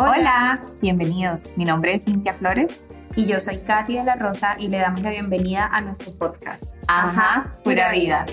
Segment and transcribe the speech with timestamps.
[0.00, 1.52] Hola, bienvenidos.
[1.56, 2.88] Mi nombre es Cintia Flores.
[3.16, 6.76] Y yo soy Katy de la Rosa y le damos la bienvenida a nuestro podcast.
[6.86, 8.24] Ajá, pura vida.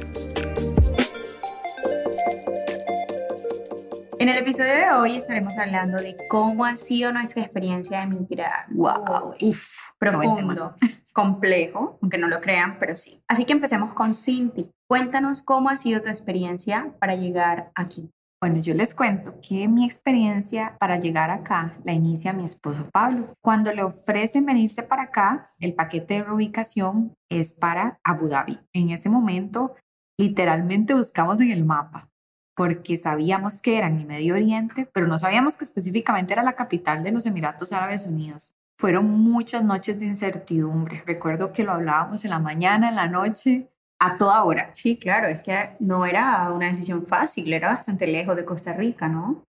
[4.19, 8.67] En el episodio de hoy estaremos hablando de cómo ha sido nuestra experiencia de migrar.
[8.69, 10.75] Wow, Uf, profundo,
[11.13, 13.23] complejo, aunque no lo crean, pero sí.
[13.27, 14.69] Así que empecemos con Cinti.
[14.87, 18.11] Cuéntanos cómo ha sido tu experiencia para llegar aquí.
[18.45, 23.33] Bueno, yo les cuento que mi experiencia para llegar acá la inicia mi esposo Pablo.
[23.41, 28.59] Cuando le ofrecen venirse para acá, el paquete de reubicación es para Abu Dhabi.
[28.71, 29.73] En ese momento,
[30.19, 32.11] literalmente buscamos en el mapa
[32.55, 36.53] porque sabíamos que era en el Medio Oriente, pero no sabíamos que específicamente era la
[36.53, 38.51] capital de los Emiratos Árabes Unidos.
[38.77, 41.01] Fueron muchas noches de incertidumbre.
[41.07, 44.69] Recuerdo que lo hablábamos en la mañana, en la noche, a toda hora.
[44.73, 49.07] Sí, claro, es que no era una decisión fácil, era bastante lejos de Costa Rica,
[49.07, 49.43] ¿no?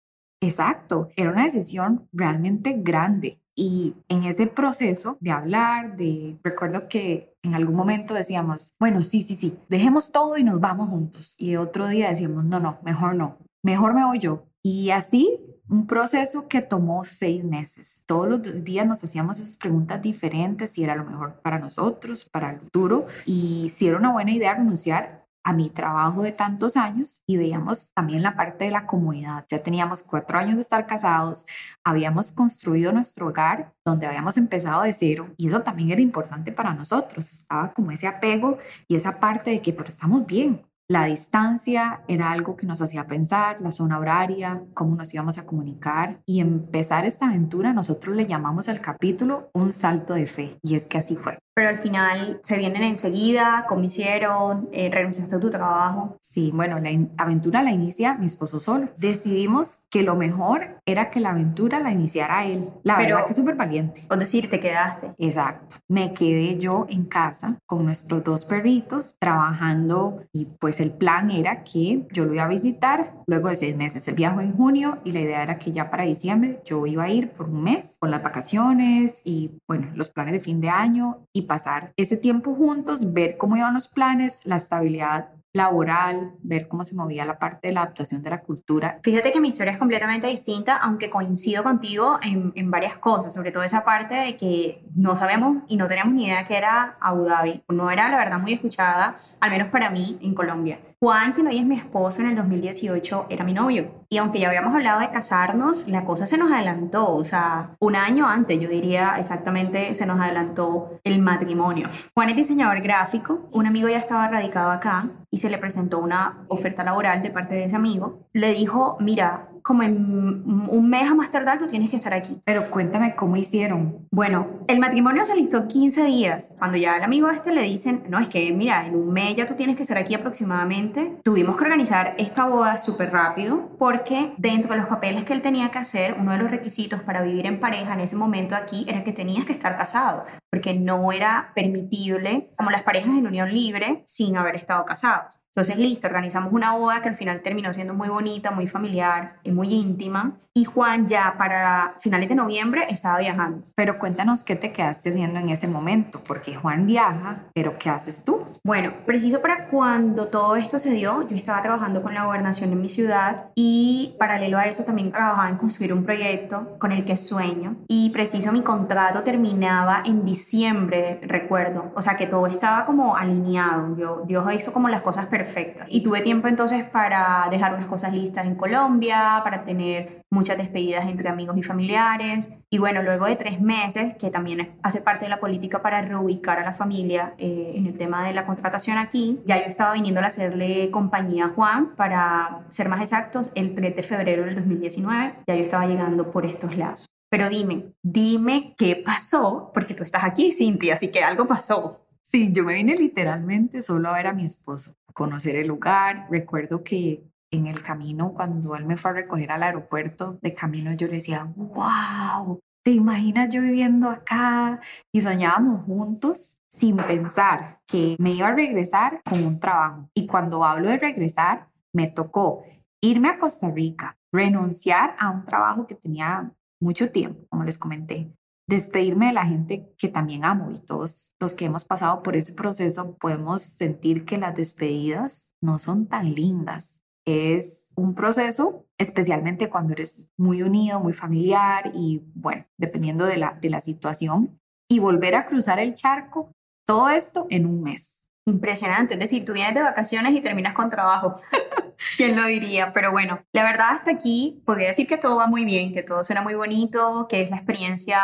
[0.42, 3.38] Exacto, era una decisión realmente grande.
[3.54, 9.22] Y en ese proceso de hablar, de recuerdo que en algún momento decíamos, bueno, sí,
[9.22, 11.36] sí, sí, dejemos todo y nos vamos juntos.
[11.38, 14.46] Y otro día decíamos, no, no, mejor no, mejor me voy yo.
[14.64, 15.38] Y así
[15.72, 18.02] un proceso que tomó seis meses.
[18.04, 22.50] Todos los días nos hacíamos esas preguntas diferentes, si era lo mejor para nosotros, para
[22.50, 27.22] el futuro, y si era una buena idea renunciar a mi trabajo de tantos años
[27.26, 29.46] y veíamos también la parte de la comunidad.
[29.48, 31.46] Ya teníamos cuatro años de estar casados,
[31.82, 36.74] habíamos construido nuestro hogar donde habíamos empezado de cero y eso también era importante para
[36.74, 37.32] nosotros.
[37.32, 40.62] Estaba como ese apego y esa parte de que, pero estamos bien,
[40.92, 45.46] la distancia era algo que nos hacía pensar, la zona horaria, cómo nos íbamos a
[45.46, 50.74] comunicar y empezar esta aventura nosotros le llamamos al capítulo un salto de fe y
[50.74, 55.40] es que así fue pero al final se vienen enseguida, como hicieron, eh, renunciaste a
[55.40, 56.16] tu trabajo.
[56.20, 58.88] Sí, bueno, la aventura la inicia mi esposo solo.
[58.96, 62.70] Decidimos que lo mejor era que la aventura la iniciara él.
[62.82, 64.02] La pero, verdad que súper valiente.
[64.10, 65.12] Es decir, te quedaste.
[65.18, 65.76] Exacto.
[65.88, 71.62] Me quedé yo en casa con nuestros dos perritos trabajando y pues el plan era
[71.64, 74.06] que yo lo iba a visitar luego de seis meses.
[74.08, 77.10] El viaje en junio y la idea era que ya para diciembre yo iba a
[77.10, 81.26] ir por un mes con las vacaciones y bueno, los planes de fin de año
[81.32, 86.84] y pasar ese tiempo juntos, ver cómo iban los planes, la estabilidad laboral, ver cómo
[86.84, 89.00] se movía la parte de la adaptación de la cultura.
[89.02, 93.52] Fíjate que mi historia es completamente distinta, aunque coincido contigo en, en, varias cosas, sobre
[93.52, 97.24] todo esa parte de que no sabemos y no tenemos ni idea que era Abu
[97.24, 97.62] Dhabi.
[97.68, 100.78] No era la verdad muy escuchada, al menos para mí, en Colombia.
[101.02, 104.04] Juan, quien hoy es mi esposo en el 2018, era mi novio.
[104.08, 107.16] Y aunque ya habíamos hablado de casarnos, la cosa se nos adelantó.
[107.16, 111.88] O sea, un año antes, yo diría exactamente, se nos adelantó el matrimonio.
[112.14, 113.48] Juan es diseñador gráfico.
[113.50, 117.56] Un amigo ya estaba radicado acá y se le presentó una oferta laboral de parte
[117.56, 118.28] de ese amigo.
[118.32, 122.40] Le dijo, mira, como en un mes a más tardar tú tienes que estar aquí.
[122.44, 124.06] Pero cuéntame cómo hicieron.
[124.10, 126.54] Bueno, el matrimonio se listó 15 días.
[126.58, 129.46] Cuando ya al amigo este le dicen, no, es que mira, en un mes ya
[129.46, 134.72] tú tienes que estar aquí aproximadamente, tuvimos que organizar esta boda súper rápido porque dentro
[134.72, 137.60] de los papeles que él tenía que hacer, uno de los requisitos para vivir en
[137.60, 142.50] pareja en ese momento aquí era que tenías que estar casado, porque no era permitible
[142.56, 145.41] como las parejas en unión libre sin haber estado casados.
[145.54, 149.52] Entonces, listo, organizamos una boda que al final terminó siendo muy bonita, muy familiar y
[149.52, 150.38] muy íntima.
[150.54, 153.64] Y Juan ya para finales de noviembre estaba viajando.
[153.74, 158.22] Pero cuéntanos qué te quedaste haciendo en ese momento, porque Juan viaja, pero ¿qué haces
[158.22, 158.44] tú?
[158.62, 162.82] Bueno, preciso para cuando todo esto se dio, yo estaba trabajando con la gobernación en
[162.82, 167.16] mi ciudad y paralelo a eso también trabajaba en construir un proyecto con el que
[167.16, 167.76] sueño.
[167.88, 171.92] Y preciso mi contrato terminaba en diciembre, recuerdo.
[171.94, 173.96] O sea que todo estaba como alineado.
[173.96, 175.86] Yo, Dios hizo como las cosas perfectas perfecta.
[175.88, 181.06] Y tuve tiempo entonces para dejar unas cosas listas en Colombia, para tener muchas despedidas
[181.06, 182.50] entre amigos y familiares.
[182.70, 186.58] Y bueno, luego de tres meses, que también hace parte de la política para reubicar
[186.58, 190.20] a la familia eh, en el tema de la contratación aquí, ya yo estaba viniendo
[190.20, 195.34] a hacerle compañía a Juan, para ser más exactos, el 3 de febrero del 2019,
[195.46, 197.06] ya yo estaba llegando por estos lados.
[197.30, 202.02] Pero dime, dime qué pasó, porque tú estás aquí, Cintia, así que algo pasó.
[202.32, 206.28] Sí, yo me vine literalmente solo a ver a mi esposo, conocer el lugar.
[206.30, 210.94] Recuerdo que en el camino, cuando él me fue a recoger al aeropuerto, de camino
[210.94, 214.80] yo le decía, wow, ¿te imaginas yo viviendo acá?
[215.12, 220.08] Y soñábamos juntos sin pensar que me iba a regresar con un trabajo.
[220.14, 222.64] Y cuando hablo de regresar, me tocó
[223.02, 226.50] irme a Costa Rica, renunciar a un trabajo que tenía
[226.80, 228.32] mucho tiempo, como les comenté,
[228.72, 232.54] despedirme de la gente que también amo y todos los que hemos pasado por ese
[232.54, 237.00] proceso podemos sentir que las despedidas no son tan lindas.
[237.24, 243.58] es un proceso, especialmente cuando eres muy unido, muy familiar y bueno, dependiendo de la,
[243.60, 244.58] de la situación,
[244.90, 246.50] y volver a cruzar el charco,
[246.84, 248.28] todo esto en un mes.
[248.46, 251.36] Impresionante, es decir, tú vienes de vacaciones y terminas con trabajo.
[252.16, 252.92] ¿Quién lo diría?
[252.92, 256.24] Pero bueno, la verdad hasta aquí podría decir que todo va muy bien, que todo
[256.24, 258.20] suena muy bonito, que es la experiencia,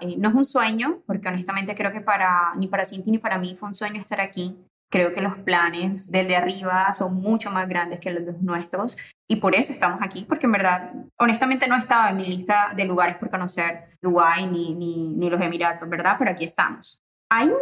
[0.00, 3.38] eh, no es un sueño, porque honestamente creo que para ni para Cinti ni para
[3.38, 4.56] mí fue un sueño estar aquí.
[4.92, 8.96] Creo que los planes del de arriba son mucho más grandes que los nuestros
[9.28, 12.84] y por eso estamos aquí, porque en verdad, honestamente no estaba en mi lista de
[12.84, 16.16] lugares por conocer Dubái ni, ni, ni los Emiratos, ¿verdad?
[16.18, 17.00] Pero aquí estamos.
[17.30, 17.52] Hay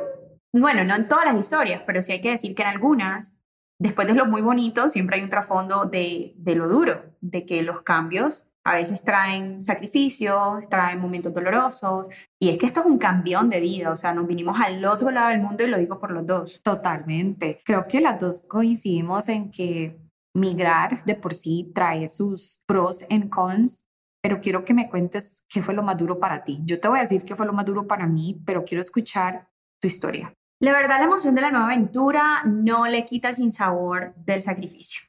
[0.53, 3.39] bueno, no en todas las historias, pero sí hay que decir que en algunas,
[3.79, 7.63] después de lo muy bonito, siempre hay un trasfondo de, de lo duro, de que
[7.63, 12.07] los cambios a veces traen sacrificios, traen momentos dolorosos,
[12.39, 15.11] y es que esto es un cambión de vida, o sea, nos vinimos al otro
[15.11, 16.61] lado del mundo y lo digo por los dos.
[16.63, 17.61] Totalmente.
[17.65, 19.99] Creo que las dos coincidimos en que
[20.37, 23.85] migrar de por sí trae sus pros y cons,
[24.23, 26.61] pero quiero que me cuentes qué fue lo más duro para ti.
[26.65, 29.49] Yo te voy a decir qué fue lo más duro para mí, pero quiero escuchar
[29.81, 30.35] tu historia.
[30.61, 35.03] La verdad, la emoción de la nueva aventura no le quita el sinsabor del sacrificio.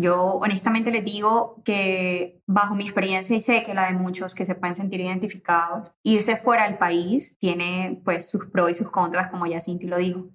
[0.00, 4.46] Yo honestamente les digo que bajo mi experiencia y sé que la de muchos que
[4.46, 9.30] se pueden sentir identificados, irse fuera del país tiene pues sus pros y sus contras,
[9.30, 10.30] como ya Cinti lo dijo.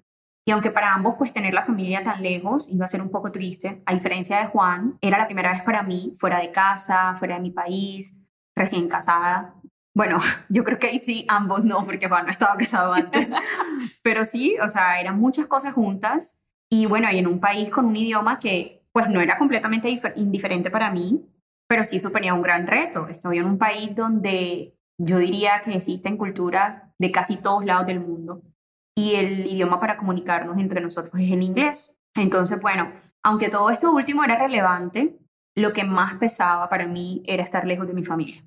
[0.46, 3.32] Y aunque para ambos pues tener la familia tan lejos iba a ser un poco
[3.32, 7.34] triste, a diferencia de Juan, era la primera vez para mí fuera de casa, fuera
[7.34, 8.16] de mi país,
[8.56, 9.59] recién casada.
[9.94, 13.30] Bueno, yo creo que ahí sí, ambos no, porque Juan no estaba casado antes.
[14.02, 16.38] Pero sí, o sea, eran muchas cosas juntas.
[16.72, 20.70] Y bueno, y en un país con un idioma que pues no era completamente indiferente
[20.70, 21.24] para mí,
[21.68, 23.06] pero sí suponía un gran reto.
[23.08, 28.00] Estoy en un país donde yo diría que existen culturas de casi todos lados del
[28.00, 28.42] mundo
[28.96, 31.96] y el idioma para comunicarnos entre nosotros es el inglés.
[32.16, 35.18] Entonces, bueno, aunque todo esto último era relevante,
[35.56, 38.42] lo que más pesaba para mí era estar lejos de mi familia.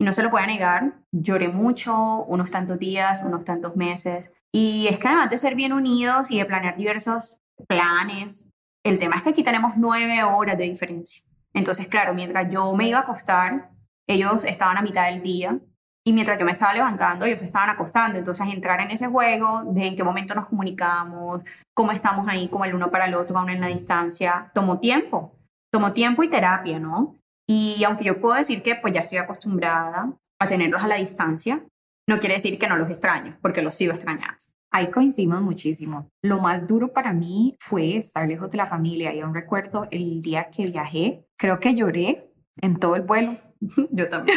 [0.00, 4.30] Y no se lo puedo negar, lloré mucho, unos tantos días, unos tantos meses.
[4.52, 8.48] Y es que además de ser bien unidos y de planear diversos planes,
[8.84, 11.22] el tema es que aquí tenemos nueve horas de diferencia.
[11.54, 13.70] Entonces, claro, mientras yo me iba a acostar,
[14.08, 15.58] ellos estaban a mitad del día
[16.06, 18.18] y mientras yo me estaba levantando, ellos se estaban acostando.
[18.18, 21.42] Entonces, entrar en ese juego de en qué momento nos comunicamos,
[21.74, 25.38] cómo estamos ahí como el uno para el otro, aún en la distancia, tomó tiempo.
[25.72, 27.16] Tomó tiempo y terapia, ¿no?
[27.46, 31.64] Y aunque yo puedo decir que pues ya estoy acostumbrada a tenerlos a la distancia,
[32.08, 34.36] no quiere decir que no los extraño, porque los sigo extrañando.
[34.70, 36.10] Ahí coincidimos muchísimo.
[36.22, 39.14] Lo más duro para mí fue estar lejos de la familia.
[39.14, 43.30] Y aún recuerdo el día que viajé, creo que lloré en todo el vuelo.
[43.92, 44.36] Yo también.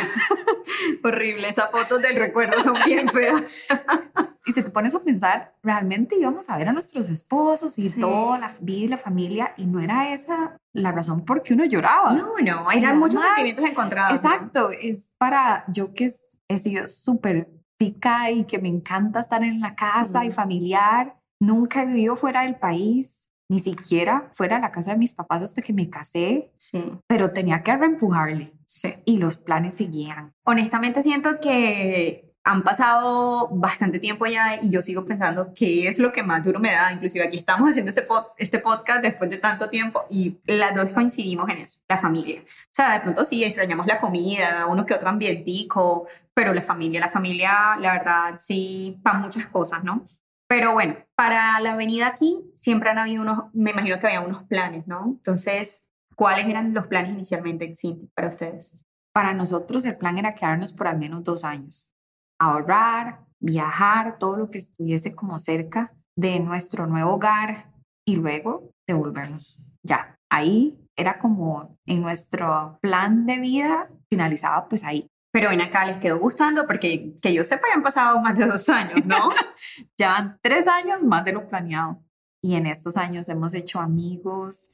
[1.03, 3.68] Horrible, esas fotos del recuerdo son bien feas.
[4.48, 8.40] y si te pones a pensar, realmente íbamos a ver a nuestros esposos y toda
[8.40, 12.14] la vida y la familia, y no era esa la razón por qué uno lloraba.
[12.14, 14.16] No, no, eran muchos sentimientos encontrados.
[14.16, 16.12] Exacto, es para yo que
[16.48, 17.50] he sido súper
[17.80, 21.16] y que me encanta estar en la casa y familiar.
[21.40, 25.44] Nunca he vivido fuera del país, ni siquiera fuera de la casa de mis papás
[25.44, 26.52] hasta que me casé.
[26.56, 26.84] Sí.
[27.08, 28.52] Pero tenía que reempujarle.
[28.66, 28.96] Sí.
[29.06, 30.34] Y los planes seguían.
[30.44, 36.14] Honestamente siento que han pasado bastante tiempo ya y yo sigo pensando qué es lo
[36.14, 36.94] que más duro me da.
[36.94, 38.08] Inclusive aquí estamos haciendo este,
[38.38, 42.42] este podcast después de tanto tiempo y las dos coincidimos en eso, la familia.
[42.42, 47.01] O sea, de pronto sí, extrañamos la comida, uno que otro ambientico, pero la familia,
[47.01, 50.06] la familia, la verdad, sí, para muchas cosas, ¿no?
[50.48, 54.44] Pero bueno, para la venida aquí siempre han habido unos, me imagino que había unos
[54.44, 55.04] planes, ¿no?
[55.18, 58.77] Entonces, ¿cuáles eran los planes inicialmente, Cinti, para ustedes?
[59.12, 61.92] Para nosotros el plan era quedarnos por al menos dos años
[62.39, 67.72] ahorrar, viajar, todo lo que estuviese como cerca de nuestro nuevo hogar
[68.08, 70.15] y luego devolvernos ya.
[70.29, 75.08] Ahí era como en nuestro plan de vida finalizaba pues ahí.
[75.32, 78.67] Pero ven acá, les quedó gustando porque que yo sepa, han pasado más de dos
[78.70, 79.29] años, ¿no?
[80.00, 82.03] ya van tres años más de lo planeado.
[82.44, 84.70] Y en estos años hemos hecho amigos,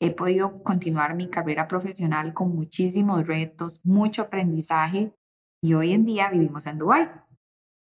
[0.00, 5.12] he podido continuar mi carrera profesional con muchísimos retos, mucho aprendizaje
[5.62, 7.08] y hoy en día vivimos en Dubái.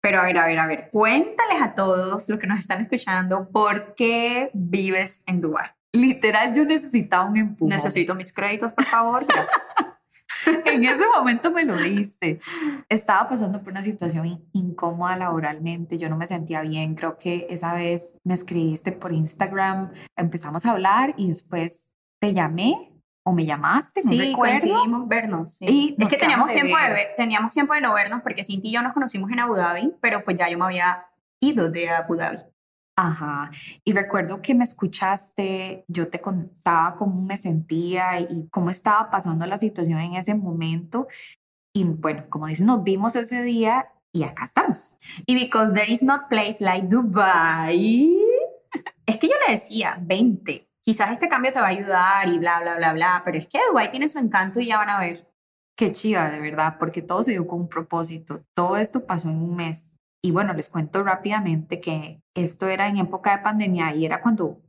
[0.01, 3.49] Pero a ver, a ver, a ver, cuéntales a todos los que nos están escuchando
[3.49, 5.69] por qué vives en Dubái.
[5.93, 7.75] Literal, yo necesitaba un empuje.
[7.75, 9.25] Necesito mis créditos, por favor.
[9.25, 9.65] Gracias.
[10.65, 12.39] en ese momento me lo diste.
[12.87, 17.73] Estaba pasando por una situación incómoda laboralmente, yo no me sentía bien, creo que esa
[17.73, 22.88] vez me escribiste por Instagram, empezamos a hablar y después te llamé
[23.29, 25.05] o me llamaste, no sí, recuerdo.
[25.05, 25.61] vernos.
[25.61, 28.81] Y es que teníamos tiempo, de, teníamos tiempo de no vernos porque Cinti y yo
[28.81, 31.05] nos conocimos en Abu Dhabi, pero pues ya yo me había
[31.39, 32.39] ido de Abu Dhabi.
[32.95, 33.51] Ajá.
[33.85, 39.45] Y recuerdo que me escuchaste, yo te contaba cómo me sentía y cómo estaba pasando
[39.45, 41.07] la situación en ese momento.
[41.73, 44.95] Y bueno, como dices, nos vimos ese día y acá estamos.
[45.27, 48.11] Y because there is not place like Dubai,
[49.05, 50.68] es que yo le decía, 20.
[50.89, 53.59] Quizás este cambio te va a ayudar y bla, bla, bla, bla, pero es que
[53.67, 55.31] Dubai tiene su encanto y ya van a ver.
[55.77, 58.41] Qué chiva, de verdad, porque todo se dio con un propósito.
[58.55, 59.93] Todo esto pasó en un mes.
[60.25, 64.63] Y bueno, les cuento rápidamente que esto era en época de pandemia y era cuando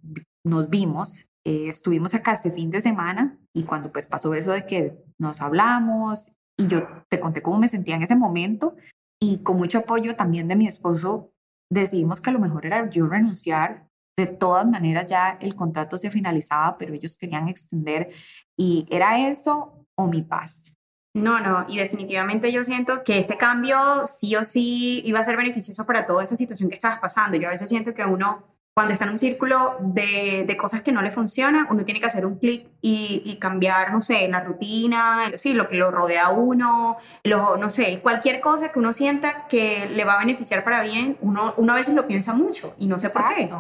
[0.45, 1.25] nos vimos.
[1.47, 5.41] Eh, estuvimos acá este fin de semana y cuando pues pasó eso de que nos
[5.41, 8.77] hablamos y yo te conté cómo me sentía en ese momento
[9.19, 11.33] y con mucho apoyo también de mi esposo
[11.73, 13.89] decidimos que lo mejor era yo renunciar.
[14.21, 18.09] De todas maneras ya el contrato se finalizaba, pero ellos querían extender
[18.55, 20.77] y era eso o mi paz.
[21.15, 25.39] No, no, y definitivamente yo siento que este cambio sí o sí iba a ser
[25.39, 27.39] beneficioso para toda esa situación que estabas pasando.
[27.39, 30.93] Yo a veces siento que uno, cuando está en un círculo de, de cosas que
[30.93, 34.41] no le funcionan, uno tiene que hacer un clic y, y, cambiar, no sé, la
[34.41, 38.93] rutina, sí, lo que lo rodea a uno, lo, no sé, cualquier cosa que uno
[38.93, 42.75] sienta que le va a beneficiar para bien, uno, uno a veces lo piensa mucho
[42.79, 43.51] y no sé por qué.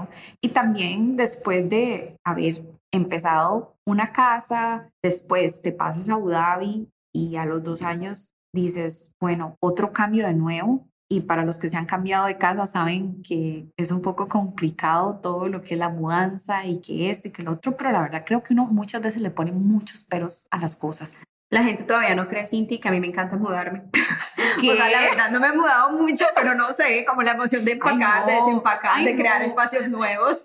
[0.40, 2.62] Y también después de haber
[2.92, 9.12] empezado una casa, después te pasas a Abu Dhabi, y a los dos años dices,
[9.20, 10.86] bueno, otro cambio de nuevo.
[11.12, 15.18] Y para los que se han cambiado de casa saben que es un poco complicado
[15.20, 18.02] todo lo que es la mudanza y que esto y que lo otro, pero la
[18.02, 21.24] verdad creo que uno muchas veces le pone muchos peros a las cosas.
[21.50, 23.82] La gente todavía no cree, Cinti, que a mí me encanta mudarme.
[24.58, 27.64] o sea, la verdad no me he mudado mucho, pero no sé, como la emoción
[27.64, 30.44] de empacar, de desempacar, de crear espacios nuevos.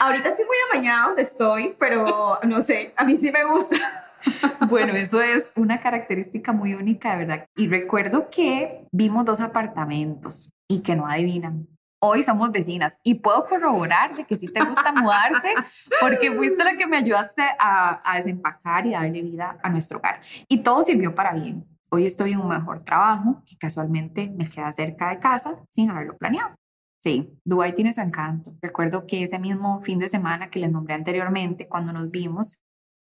[0.00, 4.09] Ahorita estoy muy amañada donde estoy, pero no sé, a mí sí me gusta.
[4.68, 7.46] Bueno, eso es una característica muy única, de verdad.
[7.56, 11.66] Y recuerdo que vimos dos apartamentos y que no adivinan.
[12.02, 15.54] Hoy somos vecinas y puedo corroborar de que sí te gusta mudarte
[16.00, 20.20] porque fuiste la que me ayudaste a, a desempacar y darle vida a nuestro hogar.
[20.48, 21.66] Y todo sirvió para bien.
[21.90, 26.16] Hoy estoy en un mejor trabajo que casualmente me queda cerca de casa sin haberlo
[26.16, 26.54] planeado.
[27.02, 28.54] Sí, Dubai tiene su encanto.
[28.60, 32.58] Recuerdo que ese mismo fin de semana que les nombré anteriormente, cuando nos vimos,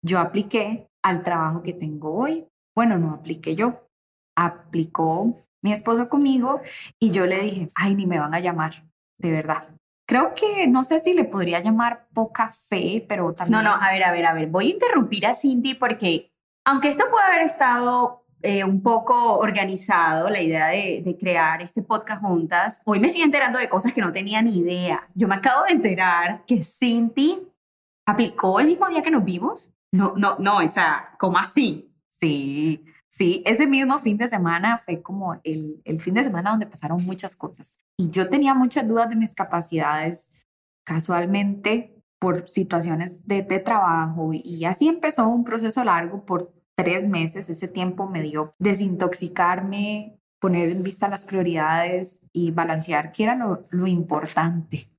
[0.04, 2.48] yo apliqué al trabajo que tengo hoy.
[2.76, 3.88] Bueno, no apliqué yo,
[4.36, 6.62] aplicó mi esposo conmigo
[7.00, 8.74] y yo le dije, ay, ni me van a llamar,
[9.20, 9.64] de verdad.
[10.08, 13.64] Creo que no sé si le podría llamar poca fe, pero también...
[13.64, 16.32] No, no, a ver, a ver, a ver, voy a interrumpir a Cindy porque
[16.66, 22.22] aunque esto puede haber estado eh, un poco organizado, la idea de, crear este podcast
[22.22, 25.08] juntas, hoy me sigue enterando de cosas que no tenía ni idea.
[25.14, 27.48] Yo me acabo de enterar que Cindy
[28.08, 29.72] aplicó el mismo día que nos vimos.
[29.96, 31.94] No, no, no, o sea, ¿cómo así?
[32.08, 36.68] Sí, sí, ese mismo fin de semana fue como el, el fin de semana donde
[36.68, 37.78] pasaron muchas cosas.
[37.98, 40.32] Y yo tenía muchas dudas de mis capacidades,
[40.86, 44.32] casualmente por situaciones de, de trabajo.
[44.34, 47.50] Y así empezó un proceso largo por tres meses.
[47.50, 53.66] Ese tiempo me dio desintoxicarme, poner en vista las prioridades y balancear qué era lo,
[53.70, 54.92] lo importante.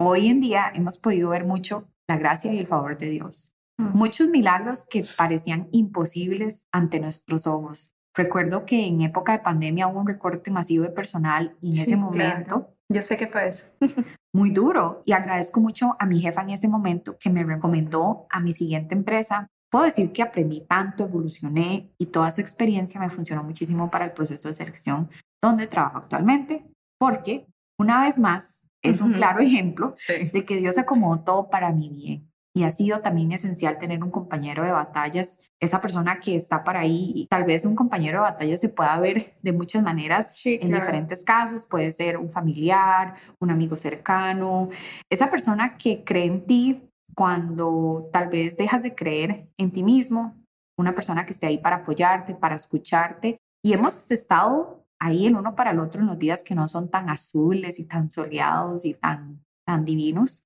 [0.00, 3.57] Hoy en día hemos podido ver mucho la gracia y el favor de Dios.
[3.78, 3.96] Mm.
[3.96, 7.92] Muchos milagros que parecían imposibles ante nuestros ojos.
[8.14, 11.96] Recuerdo que en época de pandemia hubo un recorte masivo de personal y en ese
[11.96, 12.74] momento...
[12.90, 13.66] Yo sé que fue eso.
[14.34, 18.40] muy duro y agradezco mucho a mi jefa en ese momento que me recomendó a
[18.40, 19.46] mi siguiente empresa.
[19.70, 24.12] Puedo decir que aprendí tanto, evolucioné y toda esa experiencia me funcionó muchísimo para el
[24.12, 25.10] proceso de selección
[25.42, 26.66] donde trabajo actualmente,
[26.98, 27.46] porque
[27.78, 32.27] una vez más es un claro ejemplo de que Dios acomodó todo para mi bien
[32.58, 36.80] y ha sido también esencial tener un compañero de batallas, esa persona que está para
[36.80, 40.72] ahí y tal vez un compañero de batallas se pueda ver de muchas maneras en
[40.72, 44.70] diferentes casos, puede ser un familiar, un amigo cercano,
[45.08, 46.82] esa persona que cree en ti
[47.14, 50.34] cuando tal vez dejas de creer en ti mismo,
[50.76, 55.54] una persona que esté ahí para apoyarte, para escucharte y hemos estado ahí el uno
[55.54, 58.94] para el otro en los días que no son tan azules y tan soleados y
[58.94, 60.42] tan, tan divinos,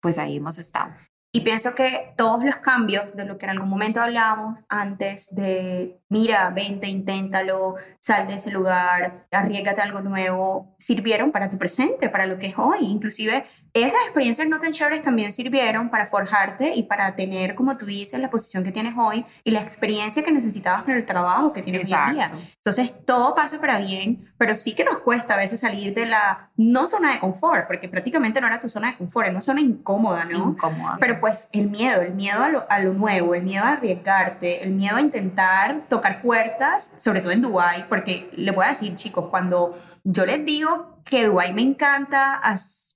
[0.00, 0.94] pues ahí hemos estado.
[1.32, 6.00] Y pienso que todos los cambios de lo que en algún momento hablábamos antes de,
[6.08, 12.26] mira, vente, inténtalo, sal de ese lugar, arriesgate algo nuevo, sirvieron para tu presente, para
[12.26, 12.78] lo que es hoy.
[12.80, 17.86] Inclusive esas experiencias no tan chéveres también sirvieron para forjarte y para tener, como tú
[17.86, 21.62] dices, la posición que tienes hoy y la experiencia que necesitabas para el trabajo que
[21.62, 22.32] tienes hoy en día.
[22.56, 26.50] Entonces, todo pasa para bien, pero sí que nos cuesta a veces salir de la
[26.56, 29.60] no zona de confort, porque prácticamente no era tu zona de confort, era una zona
[29.60, 30.50] incómoda, ¿no?
[30.50, 30.96] Incómoda.
[30.98, 34.64] Pero pues el miedo, el miedo a lo, a lo nuevo, el miedo a arriesgarte,
[34.64, 38.96] el miedo a intentar tocar puertas, sobre todo en Dubai, porque le voy a decir,
[38.96, 39.72] chicos, cuando
[40.04, 42.40] yo les digo que Dubái me encanta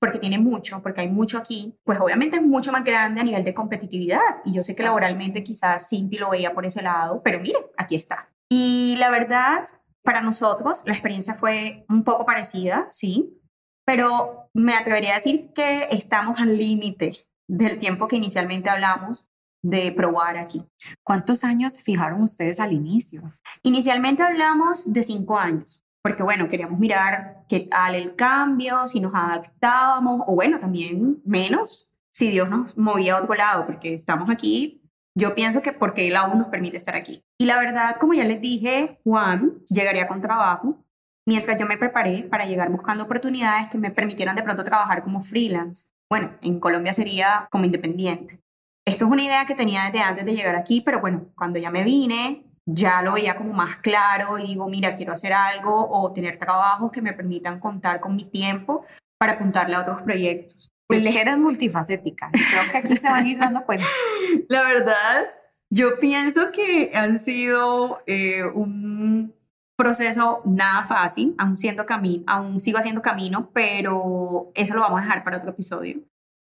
[0.01, 3.45] porque tiene mucho, porque hay mucho aquí, pues obviamente es mucho más grande a nivel
[3.45, 4.43] de competitividad.
[4.45, 7.97] Y yo sé que laboralmente quizás Simpi lo veía por ese lado, pero mire, aquí
[7.97, 8.31] está.
[8.49, 9.67] Y la verdad,
[10.03, 13.41] para nosotros la experiencia fue un poco parecida, sí,
[13.85, 17.13] pero me atrevería a decir que estamos al límite
[17.49, 19.31] del tiempo que inicialmente hablamos
[19.63, 20.65] de probar aquí.
[21.03, 23.35] ¿Cuántos años fijaron ustedes al inicio?
[23.63, 29.15] Inicialmente hablamos de cinco años, porque bueno, queríamos mirar qué tal el cambio, si nos
[29.15, 34.83] adaptábamos, o bueno, también menos, si Dios nos movía a otro lado, porque estamos aquí.
[35.17, 37.25] Yo pienso que porque Él aún nos permite estar aquí.
[37.39, 40.85] Y la verdad, como ya les dije, Juan llegaría con trabajo,
[41.27, 45.23] mientras yo me preparé para llegar buscando oportunidades que me permitieran de pronto trabajar como
[45.23, 45.87] freelance.
[46.11, 48.43] Bueno, en Colombia sería como independiente.
[48.87, 51.71] Esto es una idea que tenía desde antes de llegar aquí, pero bueno, cuando ya
[51.71, 56.12] me vine, ya lo veía como más claro y digo, mira, quiero hacer algo o
[56.12, 58.85] tener trabajos que me permitan contar con mi tiempo
[59.18, 60.71] para apuntarle a otros proyectos.
[60.87, 62.30] Pues eres multifacética.
[62.30, 63.87] Creo que aquí se van a ir dando cuenta.
[64.49, 65.26] La verdad,
[65.71, 69.35] yo pienso que han sido eh, un
[69.76, 75.04] proceso nada fácil, aún, siendo camino, aún sigo haciendo camino, pero eso lo vamos a
[75.04, 76.00] dejar para otro episodio.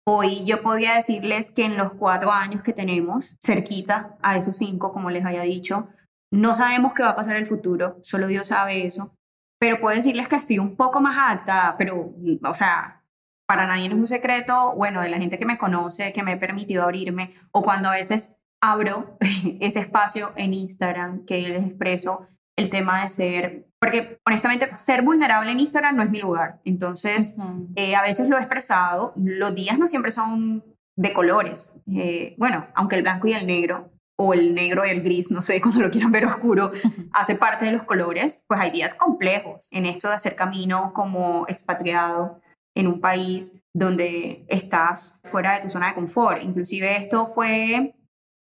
[0.07, 4.91] Hoy yo podría decirles que en los cuatro años que tenemos, cerquita a esos cinco,
[4.91, 5.87] como les había dicho,
[6.35, 9.15] no sabemos qué va a pasar en el futuro, solo Dios sabe eso,
[9.59, 12.13] pero puedo decirles que estoy un poco más adaptada, pero,
[12.43, 13.03] o sea,
[13.47, 16.37] para nadie es un secreto, bueno, de la gente que me conoce, que me he
[16.37, 19.17] permitido abrirme, o cuando a veces abro
[19.59, 22.27] ese espacio en Instagram que les expreso
[22.57, 26.61] el tema de ser, porque honestamente ser vulnerable en Instagram no es mi lugar.
[26.63, 27.35] Entonces,
[27.75, 30.63] eh, a veces lo he expresado, los días no siempre son
[30.95, 31.73] de colores.
[31.93, 35.41] Eh, bueno, aunque el blanco y el negro, o el negro y el gris, no
[35.41, 36.71] sé, cuando lo quieran ver oscuro,
[37.13, 41.45] hace parte de los colores, pues hay días complejos en esto de hacer camino como
[41.47, 42.41] expatriado
[42.75, 46.43] en un país donde estás fuera de tu zona de confort.
[46.43, 47.95] Inclusive esto fue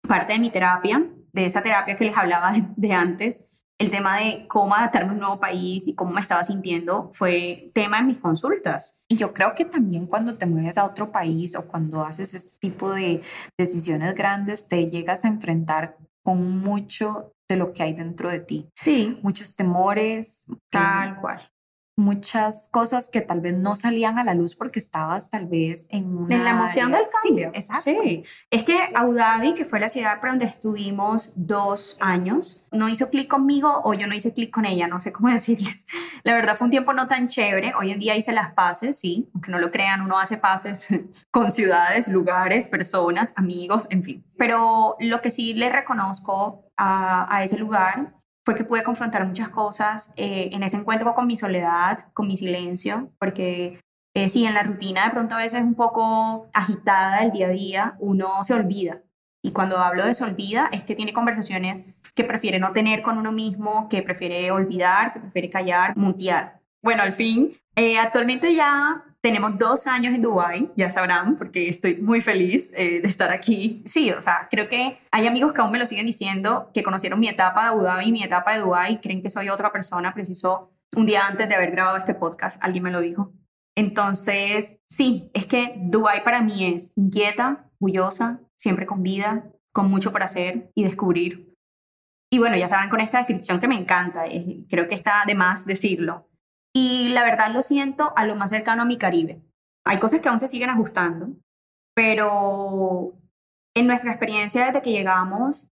[0.07, 3.47] parte de mi terapia, de esa terapia que les hablaba de antes,
[3.81, 7.65] el tema de cómo adaptarme a un nuevo país y cómo me estaba sintiendo fue
[7.73, 8.99] tema en mis consultas.
[9.07, 12.55] Y yo creo que también cuando te mueves a otro país o cuando haces ese
[12.59, 13.21] tipo de
[13.57, 18.69] decisiones grandes, te llegas a enfrentar con mucho de lo que hay dentro de ti.
[18.75, 19.17] Sí.
[19.23, 20.45] Muchos temores.
[20.69, 21.41] Tal cual
[21.95, 26.17] muchas cosas que tal vez no salían a la luz porque estabas tal vez en
[26.17, 26.35] una...
[26.35, 27.51] En la emoción del cambio.
[27.53, 28.01] Sí, exacto.
[28.03, 28.23] Sí.
[28.49, 33.09] Es que Abu Dhabi, que fue la ciudad por donde estuvimos dos años, no hizo
[33.09, 35.85] clic conmigo o yo no hice clic con ella, no sé cómo decirles.
[36.23, 37.73] La verdad fue un tiempo no tan chévere.
[37.77, 40.87] Hoy en día hice las paces, sí, aunque no lo crean, uno hace paces
[41.31, 44.25] con ciudades, lugares, personas, amigos, en fin.
[44.37, 49.49] Pero lo que sí le reconozco a, a ese lugar fue que pude confrontar muchas
[49.49, 53.79] cosas eh, en ese encuentro con mi soledad, con mi silencio, porque
[54.13, 57.51] eh, sí, en la rutina de pronto a veces un poco agitada el día a
[57.51, 59.01] día, uno se olvida.
[59.43, 63.17] Y cuando hablo de se olvida, es que tiene conversaciones que prefiere no tener con
[63.17, 66.59] uno mismo, que prefiere olvidar, que prefiere callar, mutear.
[66.83, 71.97] Bueno, al fin, eh, actualmente ya tenemos dos años en Dubai, ya sabrán, porque estoy
[71.97, 73.83] muy feliz eh, de estar aquí.
[73.85, 77.19] Sí, o sea, creo que hay amigos que aún me lo siguen diciendo, que conocieron
[77.19, 80.71] mi etapa de Abu Dhabi, mi etapa de Dubai, creen que soy otra persona, preciso
[80.95, 83.31] un día antes de haber grabado este podcast, alguien me lo dijo.
[83.77, 90.11] Entonces, sí, es que Dubai para mí es inquieta, orgullosa, siempre con vida, con mucho
[90.11, 91.55] por hacer y descubrir.
[92.33, 95.35] Y bueno, ya sabrán con esta descripción que me encanta, eh, creo que está de
[95.35, 96.30] más decirlo.
[96.73, 99.41] Y la verdad lo siento a lo más cercano a mi Caribe.
[99.85, 101.35] Hay cosas que aún se siguen ajustando,
[101.95, 103.13] pero
[103.75, 105.69] en nuestra experiencia desde que llegamos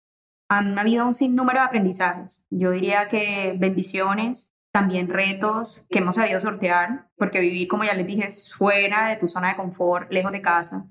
[0.50, 2.46] han habido un sinnúmero de aprendizajes.
[2.50, 8.08] Yo diría que bendiciones, también retos que hemos sabido sortear, porque vivir, como ya les
[8.08, 10.88] dije, fuera de tu zona de confort, lejos de casa,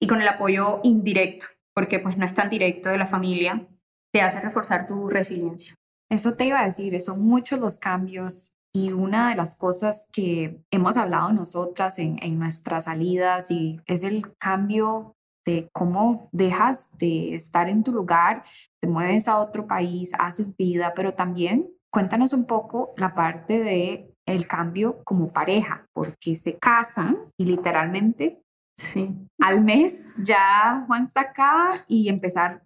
[0.00, 3.66] y con el apoyo indirecto, porque pues no es tan directo de la familia,
[4.12, 5.74] te hace reforzar tu resiliencia.
[6.08, 10.62] Eso te iba a decir, son muchos los cambios y una de las cosas que
[10.70, 17.34] hemos hablado nosotras en, en nuestras salidas y es el cambio de cómo dejas de
[17.34, 18.42] estar en tu lugar,
[18.80, 24.14] te mueves a otro país, haces vida, pero también cuéntanos un poco la parte de
[24.26, 28.42] el cambio como pareja, porque se casan y literalmente
[28.76, 29.12] sí.
[29.40, 32.62] al mes ya Juan está acá y empezar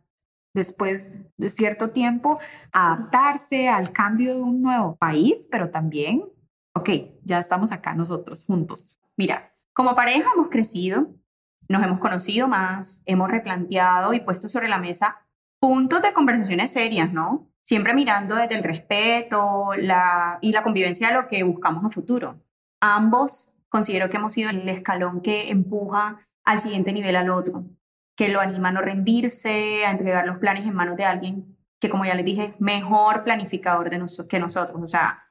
[0.54, 2.38] después de cierto tiempo,
[2.72, 6.24] adaptarse al cambio de un nuevo país, pero también,
[6.74, 6.90] ok,
[7.24, 8.98] ya estamos acá nosotros juntos.
[9.16, 11.08] Mira, como pareja hemos crecido,
[11.68, 15.26] nos hemos conocido más, hemos replanteado y puesto sobre la mesa
[15.58, 17.50] puntos de conversaciones serias, ¿no?
[17.62, 22.38] Siempre mirando desde el respeto y la convivencia de lo que buscamos a futuro.
[22.80, 27.64] ambos considero que hemos sido el escalón que empuja al siguiente nivel al otro,
[28.16, 31.90] que lo anima a no rendirse, a entregar los planes en manos de alguien que,
[31.90, 34.81] como ya les dije, mejor planificador de que nosotros.
[34.83, 35.24] O sea,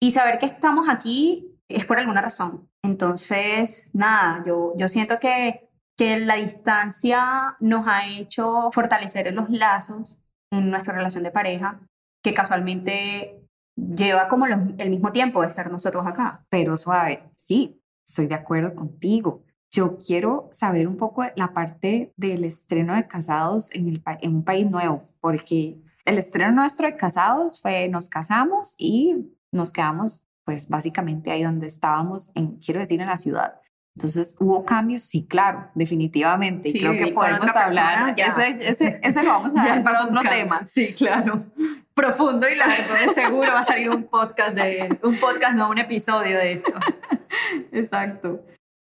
[0.00, 2.68] y saber que estamos aquí es por alguna razón.
[2.82, 10.18] Entonces, nada, yo, yo siento que, que la distancia nos ha hecho fortalecer los lazos
[10.50, 11.80] en nuestra relación de pareja,
[12.22, 16.44] que casualmente lleva como el mismo tiempo de estar nosotros acá.
[16.48, 19.44] Pero suave, sí, estoy de acuerdo contigo.
[19.72, 24.44] Yo quiero saber un poco la parte del estreno de Casados en, el, en un
[24.44, 29.14] país nuevo, porque el estreno nuestro de Casados fue nos casamos y
[29.52, 33.60] nos quedamos pues básicamente ahí donde estábamos, en, quiero decir, en la ciudad.
[33.96, 35.02] Entonces, ¿hubo cambios?
[35.02, 36.72] Sí, claro, definitivamente.
[36.72, 40.64] creo que podemos hablar, ese, ese, lo vamos a dejar para otro tema.
[40.64, 41.34] Sí, claro.
[41.94, 45.78] Profundo y largo, de seguro va a salir un podcast, de, un podcast, no un
[45.78, 46.72] episodio de esto.
[47.72, 48.44] Exacto.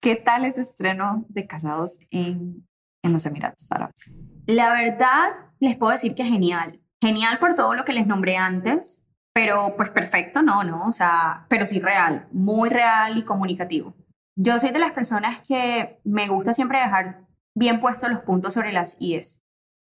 [0.08, 2.66] ¿Qué tal ese estreno de Casados en,
[3.04, 4.10] en los Emiratos Árabes?
[4.46, 6.80] La verdad, les puedo decir que genial.
[7.02, 11.46] Genial por todo lo que les nombré antes, pero pues perfecto, no, no, o sea,
[11.50, 13.96] pero sí real, muy real y comunicativo.
[14.38, 18.72] Yo soy de las personas que me gusta siempre dejar bien puestos los puntos sobre
[18.72, 19.42] las IES.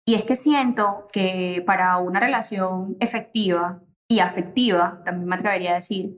[0.06, 5.74] Y es que siento que para una relación efectiva y afectiva, también me atrevería a
[5.74, 6.16] decir,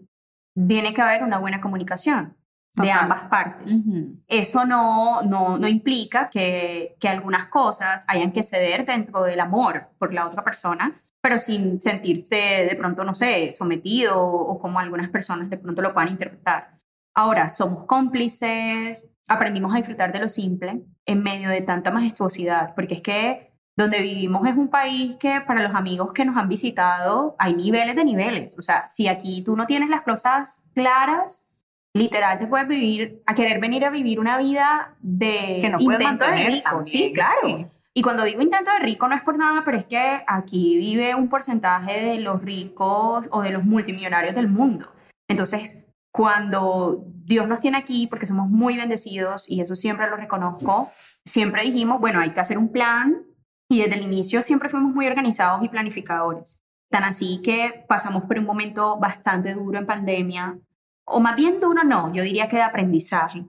[0.69, 2.37] tiene que haber una buena comunicación
[2.74, 3.84] de ambas partes.
[4.26, 9.90] Eso no, no, no implica que, que, algunas cosas hayan que ceder dentro del amor
[9.98, 15.08] por la otra persona, pero sin sentirse de pronto, no sé, sometido o como algunas
[15.08, 16.80] personas de pronto lo puedan interpretar.
[17.14, 22.94] Ahora, somos cómplices, aprendimos a disfrutar de lo simple en medio de tanta majestuosidad, porque
[22.94, 27.34] es que donde vivimos es un país que para los amigos que nos han visitado
[27.38, 28.56] hay niveles de niveles.
[28.58, 31.46] O sea, si aquí tú no tienes las cosas claras,
[31.94, 36.26] literal te puedes vivir, a querer venir a vivir una vida de que no intento
[36.26, 36.83] de rico.
[36.83, 37.70] sí, claro.
[37.96, 41.14] Y cuando digo intento de rico no es por nada, pero es que aquí vive
[41.14, 44.90] un porcentaje de los ricos o de los multimillonarios del mundo.
[45.28, 45.78] Entonces,
[46.12, 50.88] cuando Dios nos tiene aquí, porque somos muy bendecidos y eso siempre lo reconozco,
[51.24, 53.24] siempre dijimos, bueno, hay que hacer un plan
[53.70, 56.62] y desde el inicio siempre fuimos muy organizados y planificadores.
[56.90, 60.59] Tan así que pasamos por un momento bastante duro en pandemia,
[61.07, 63.47] o más bien duro no, yo diría que de aprendizaje,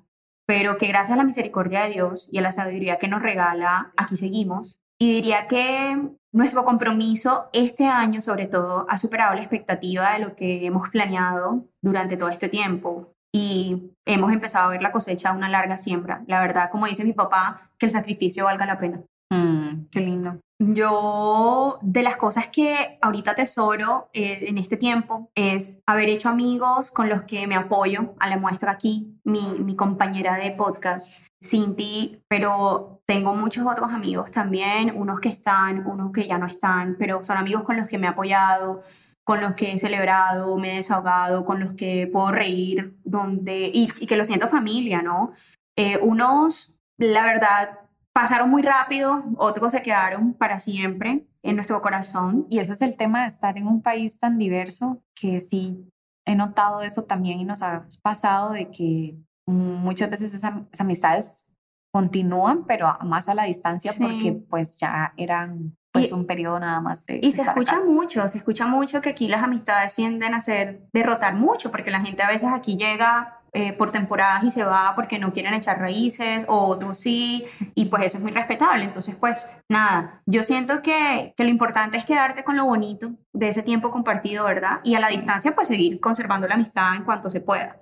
[0.48, 3.92] pero que gracias a la misericordia de Dios y a la sabiduría que nos regala,
[3.98, 4.80] aquí seguimos.
[5.00, 10.36] Y diría que nuestro compromiso este año, sobre todo, ha superado la expectativa de lo
[10.36, 13.12] que hemos planeado durante todo este tiempo.
[13.34, 16.24] Y hemos empezado a ver la cosecha de una larga siembra.
[16.28, 19.04] La verdad, como dice mi papá, que el sacrificio valga la pena.
[19.30, 20.40] Mm, qué lindo.
[20.58, 26.92] Yo, de las cosas que ahorita tesoro eh, en este tiempo es haber hecho amigos
[26.92, 31.14] con los que me apoyo a la muestra aquí, mi, compañera de podcast,
[31.44, 36.96] Cinti, pero tengo muchos otros amigos también, unos que están, unos que ya no están,
[36.98, 38.82] pero son amigos con los que me he apoyado,
[39.26, 43.88] con los que he celebrado, me he desahogado, con los que puedo reír, donde, y,
[43.88, 45.34] que lo siento familia, ¿no?
[45.76, 47.80] Eh, unos, la verdad,
[48.16, 52.48] pasaron muy rápido, otros se quedaron para siempre en nuestro corazón.
[52.50, 55.90] Y ese es el tema de estar en un país tan diverso que sí
[56.26, 61.46] he notado eso también y nos ha pasado de que muchas veces esas, amistades
[61.94, 67.06] continúan, pero más a la distancia porque pues ya eran pues un periodo nada más
[67.06, 67.20] de...
[67.22, 71.36] Y se escucha mucho, se escucha mucho que aquí las amistades tienden a ser derrotar
[71.36, 75.18] mucho, porque la gente a veces aquí llega eh, por temporadas y se va porque
[75.18, 78.84] no quieren echar raíces, o otros sí, y pues eso es muy respetable.
[78.84, 83.48] Entonces, pues nada, yo siento que, que lo importante es quedarte con lo bonito de
[83.48, 84.82] ese tiempo compartido, ¿verdad?
[84.84, 87.78] Y a la distancia, pues seguir conservando la amistad en cuanto se pueda.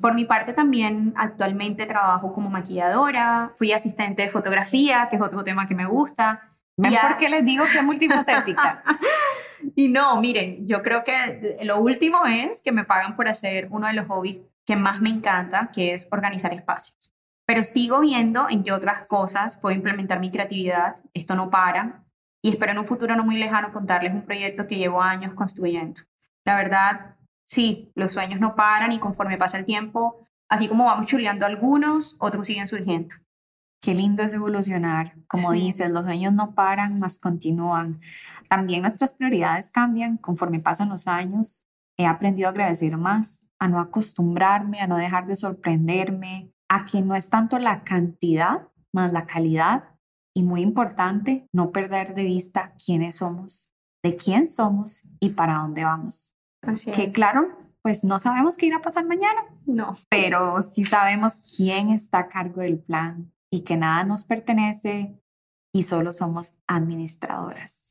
[0.00, 5.42] Por mi parte, también actualmente trabajo como maquilladora, fui asistente de fotografía, que es otro
[5.42, 6.52] tema que me gusta.
[6.76, 8.84] ¿Ven por qué les digo que es multifacética?
[9.74, 13.88] y no, miren, yo creo que lo último es que me pagan por hacer uno
[13.88, 17.14] de los hobbies que más me encanta, que es organizar espacios.
[17.46, 20.94] Pero sigo viendo en qué otras cosas puedo implementar mi creatividad.
[21.14, 22.04] Esto no para.
[22.44, 26.02] Y espero en un futuro no muy lejano contarles un proyecto que llevo años construyendo.
[26.44, 27.16] La verdad,
[27.48, 32.16] sí, los sueños no paran y conforme pasa el tiempo, así como vamos chuleando algunos,
[32.18, 33.14] otros siguen surgiendo.
[33.80, 35.14] Qué lindo es evolucionar.
[35.28, 38.02] Como dices, los sueños no paran, más continúan.
[38.50, 41.64] También nuestras prioridades cambian conforme pasan los años.
[41.98, 47.02] He aprendido a agradecer más, a no acostumbrarme, a no dejar de sorprenderme, a que
[47.02, 49.84] no es tanto la cantidad más la calidad
[50.34, 53.68] y muy importante, no perder de vista quiénes somos,
[54.02, 56.32] de quién somos y para dónde vamos.
[56.62, 57.12] Así que es.
[57.12, 57.48] claro,
[57.82, 59.92] pues no sabemos qué irá a pasar mañana, No.
[60.08, 65.20] pero sí sabemos quién está a cargo del plan y que nada nos pertenece
[65.72, 67.87] y solo somos administradoras.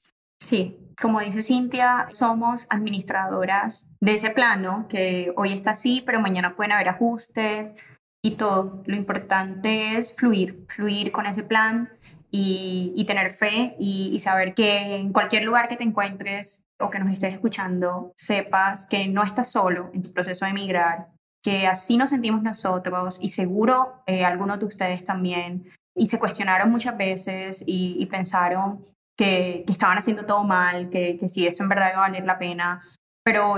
[0.48, 6.56] Sí, como dice Cintia, somos administradoras de ese plano que hoy está así, pero mañana
[6.56, 7.76] pueden haber ajustes
[8.24, 8.82] y todo.
[8.86, 11.90] Lo importante es fluir, fluir con ese plan
[12.32, 17.12] y, tener fe y, saber que en cualquier lugar que te encuentres o que nos
[17.12, 21.10] estés escuchando, sepas que no estás solo en tu proceso de emigrar,
[21.44, 26.72] que así nos sentimos nosotros y seguro eh, algunos de ustedes también, y se cuestionaron
[26.72, 28.86] muchas veces y pensaron
[29.18, 32.26] que, que, estaban haciendo todo mal, que, que si eso en verdad iba a valer
[32.26, 32.82] la pena,
[33.26, 33.56] pero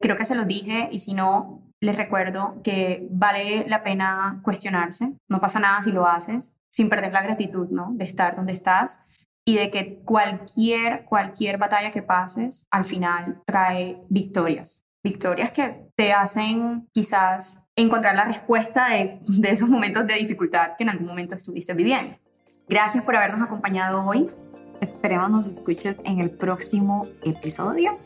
[0.00, 5.14] creo que se los dije y si no, les recuerdo que vale la pena cuestionarse,
[5.28, 7.90] no pasa nada si lo haces, sin perder la gratitud, ¿no?
[7.92, 9.00] De estar donde estás
[9.44, 14.86] y de que cualquier, cualquier batalla que pases, al final trae victorias.
[15.04, 20.84] Victorias que te hacen quizás encontrar la respuesta de, de esos momentos de dificultad que
[20.84, 22.16] en algún momento estuviste viviendo.
[22.68, 24.28] Gracias por habernos acompañado hoy.
[24.82, 27.96] Esperemos nos escuches en el próximo episodio.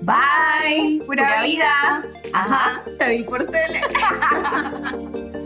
[0.00, 1.02] Bye.
[1.04, 2.04] Pura, Pura vida.
[2.32, 2.82] Ajá.
[2.98, 3.82] Te vi por tele.